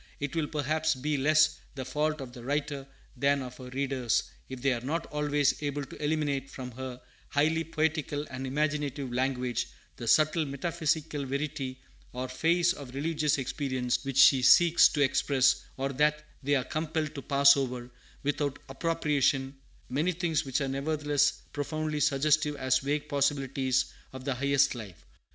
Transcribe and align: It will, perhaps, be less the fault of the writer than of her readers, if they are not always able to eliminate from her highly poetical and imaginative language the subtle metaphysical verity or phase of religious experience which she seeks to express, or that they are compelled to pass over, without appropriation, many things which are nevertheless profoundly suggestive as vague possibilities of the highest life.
It 0.19 0.35
will, 0.35 0.47
perhaps, 0.47 0.95
be 0.95 1.15
less 1.15 1.59
the 1.75 1.85
fault 1.85 2.21
of 2.21 2.33
the 2.33 2.43
writer 2.43 2.87
than 3.15 3.43
of 3.43 3.57
her 3.57 3.69
readers, 3.69 4.23
if 4.49 4.59
they 4.63 4.73
are 4.73 4.81
not 4.81 5.05
always 5.11 5.61
able 5.61 5.85
to 5.85 6.03
eliminate 6.03 6.49
from 6.49 6.71
her 6.71 6.99
highly 7.29 7.63
poetical 7.63 8.25
and 8.31 8.47
imaginative 8.47 9.13
language 9.13 9.67
the 9.97 10.07
subtle 10.07 10.43
metaphysical 10.45 11.23
verity 11.25 11.79
or 12.13 12.27
phase 12.29 12.73
of 12.73 12.95
religious 12.95 13.37
experience 13.37 14.03
which 14.03 14.17
she 14.17 14.41
seeks 14.41 14.89
to 14.89 15.01
express, 15.03 15.65
or 15.77 15.89
that 15.89 16.23
they 16.41 16.55
are 16.55 16.63
compelled 16.63 17.13
to 17.13 17.21
pass 17.21 17.55
over, 17.55 17.91
without 18.23 18.57
appropriation, 18.69 19.55
many 19.87 20.13
things 20.13 20.45
which 20.45 20.61
are 20.61 20.67
nevertheless 20.67 21.43
profoundly 21.53 21.99
suggestive 21.99 22.55
as 22.55 22.79
vague 22.79 23.07
possibilities 23.07 23.93
of 24.13 24.25
the 24.25 24.33
highest 24.33 24.73
life. 24.73 25.05